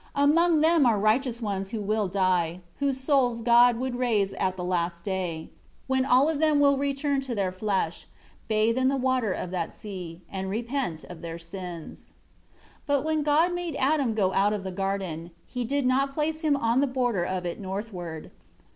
[0.15, 4.63] Among them are righteous ones who will die, whose souls God would raise at the
[4.63, 5.51] last day;
[5.85, 8.07] when all of them will return to their flesh,
[8.47, 12.13] bathe in the water of that sea, and repent of their sins.
[12.77, 16.41] 5 But when God made Adam go out of the garden, He did not place
[16.41, 18.31] him on the border of it northward.